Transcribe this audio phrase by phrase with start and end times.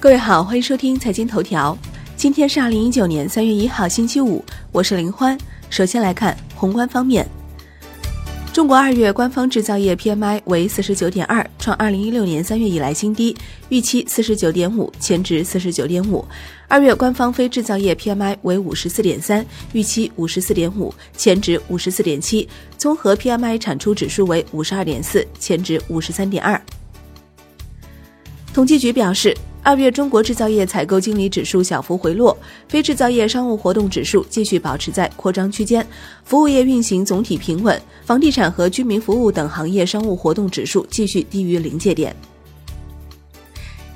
[0.00, 1.76] 各位好，欢迎收听财经头条。
[2.14, 5.36] 今天是二零一九年三月一号，星期五，我是林欢。
[5.70, 7.28] 首先来看宏观方面，
[8.52, 13.36] 中国二月官方制造业 PMI 为四十九点二，创二零一六年三月以来新低，
[13.70, 16.24] 预期四十九点五，前值四十九点五。
[16.68, 22.48] 二月官方非制造业 PMI 为五十四点三，预期五十四点五，前值五十四点七。
[22.76, 26.60] 综合 PMI 产出指数为五十二点四，前值五十三点二。
[28.54, 29.36] 统计局表示。
[29.62, 32.34] 二月中国制造业采购经理指数小幅回落，
[32.68, 35.86] 非制造业商务活动指数继续保持在扩张区间，
[36.24, 42.16] 服务业运行总体平稳，房地产和居民服务等行业商务活动指数继续低于临界点。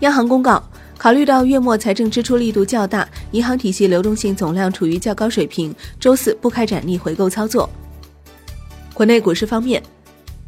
[0.01, 0.63] 央行公告，
[0.99, 7.71] 考虑到月末财政支出力度较大，银行体系流动性总量处于较高水平，周四不开展逆回购操作。
[8.93, 9.83] 国内股市方面。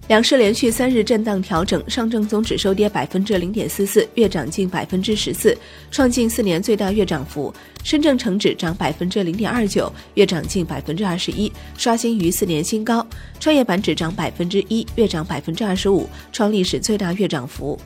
[0.06, 5.56] 两市连续三日震荡调整，上证综指收跌百分之零点四四，月涨近百分之十四，
[5.90, 7.50] 创近四年最大月涨幅；
[7.82, 13.00] 深证成指涨百分之零点二九，月涨近百分之二十一，刷新逾四年新高；
[13.40, 17.80] 创业板指涨百分之一，月涨百分之二十五，创历史最大月涨幅。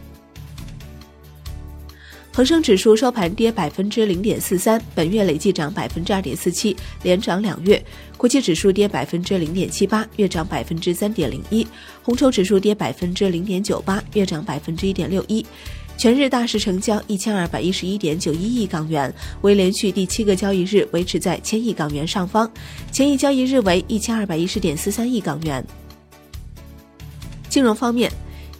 [2.39, 7.84] 恒生指数收盘跌百分之零点四三，本月累计涨百分之二点四七，连涨两月。
[8.17, 11.67] 国际指数跌百分之零点七八，月涨百分之三点零一。
[12.00, 15.45] 红筹指数跌百分之零点九八，月涨百分之一点六一。
[15.97, 22.48] 全日大市成交一千二百一十一点九一亿港元，为连续第七个交易日维持在千亿港元上方，
[22.92, 25.67] 前一交易日为一千二百一十点四三亿港元。
[27.48, 28.08] 金融方面。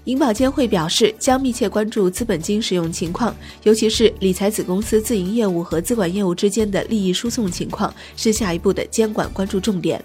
[0.09, 10.03] 银保监会表示，将密切关注资本金使用情况，尤其是理财子公司自营业务和资管业务之间的利益输送情况，是下一步的监管关注重点。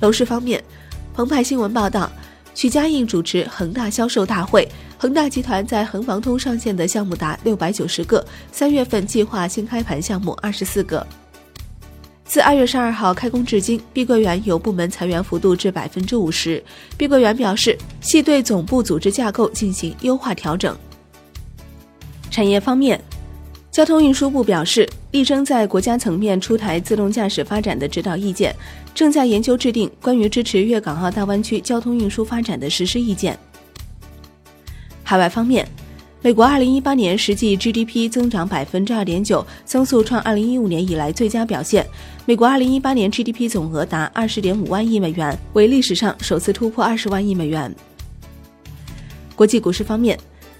[0.00, 0.62] 楼市方面，
[1.14, 2.12] 澎湃新闻报道，
[2.54, 11.06] 许家印主持恒大销售大会，恒大集团在恒房通上线的项目达六百九十个，三月份计划新开盘项目二十四个。
[12.30, 16.62] 自二月十二号开工至今，碧桂园有部门裁员幅度至百分之五十。
[16.96, 20.78] 碧桂园表示，系对总部组织架构进行优化调整。
[22.30, 23.02] 产业方面，
[23.72, 28.54] 交通运输部表示，力争在国家层面出台自动驾驶发展的指导意见，
[28.94, 33.36] 正在研究制定关于支持粤港澳大湾区交通运输发展的实施意见。
[35.02, 35.66] 海外方面。
[36.22, 41.86] 美国二零一八年实际 GDP 增长百分之二点九，增速创二零一五年以来最佳表现。
[42.26, 47.74] 美国二零一八年 GDP 总额达二十点五万亿美元，为历史上首次突破二十万亿美元。
[49.34, 50.18] 国际股市方面，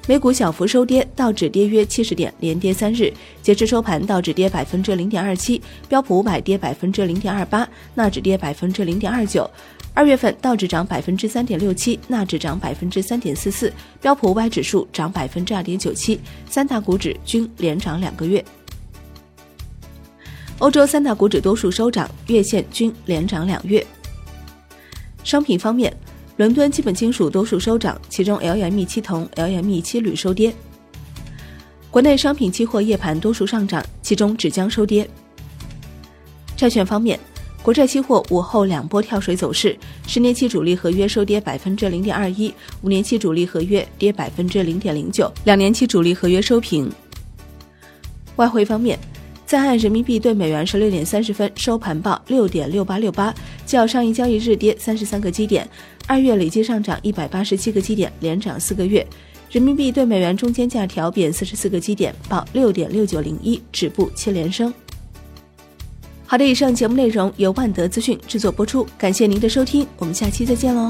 [0.08, 3.12] 美股小幅收跌，道指跌约七十点，连跌三日。
[3.42, 5.60] 截至收盘，道指跌百分之零点二七，
[5.90, 9.48] 标普五百跌百分之零点二八，纳指跌百分之零点二九。
[9.92, 16.18] 二月份道指涨百分之三点六七，纳指涨百分之三点四四，标普五百指数涨百分之二点九七，
[16.48, 18.42] 三大股指均连涨两个月。
[20.58, 23.84] 欧洲三大股指多数收涨，月线均连涨两月。
[25.24, 25.94] 商品方面，
[26.36, 30.54] 伦敦基本金属多数收涨，其中 LME 期铜、LME 期铝收跌。
[31.90, 35.08] 国内商品期货夜盘多数上涨，其中纸浆收跌。
[36.56, 37.18] 债券方面。
[37.62, 39.76] 国债期货午后两波跳水走势，
[40.06, 46.90] 十年期主力合约收跌百分之零点二一，五年期主力合约跌百分之零点零九，两年期主力合约收平。
[48.36, 48.98] 外汇方面，
[49.44, 53.32] 在岸人民币对美元十六点三十分收盘报六点六八六八，
[53.66, 55.68] 较上一交易日跌三十三个基点，
[56.06, 59.06] 二月累计上涨一百八十七个基点，连涨四个月。
[59.50, 64.72] 人民币对美元中间价调贬四十四个基点，报六点六九零一，止步七连升。
[66.30, 70.88] 好的，以上节目内容由万德资讯制作播出，感谢您的收听，我们下期再见喽。